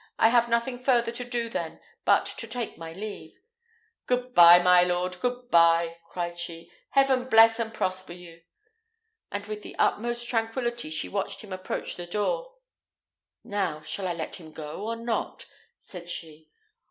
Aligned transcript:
I 0.17 0.29
have 0.29 0.49
nothing 0.49 0.79
further 0.79 1.11
to 1.11 1.23
do 1.23 1.47
then 1.47 1.79
but 2.05 2.25
to 2.25 2.47
take 2.47 2.75
my 2.75 2.91
leave." 2.91 3.35
"Good 4.07 4.33
bye, 4.33 4.57
my 4.57 4.81
lord; 4.83 5.19
good 5.19 5.51
bye!" 5.51 5.97
cried 6.09 6.39
she. 6.39 6.71
"Heaven 6.89 7.25
bless 7.29 7.59
and 7.59 7.71
prosper 7.71 8.13
you!" 8.13 8.41
and 9.31 9.45
with 9.45 9.61
the 9.61 9.75
utmost 9.75 10.27
tranquillity 10.27 10.89
she 10.89 11.07
watched 11.07 11.41
him 11.41 11.53
approach 11.53 11.97
the 11.97 12.07
door. 12.07 12.55
"Now, 13.43 13.81
shall 13.83 14.07
I 14.07 14.13
let 14.13 14.37
him 14.37 14.51
go 14.53 14.87
or 14.87 14.95
not?" 14.95 15.45
said 15.77 16.09
she. 16.09 16.49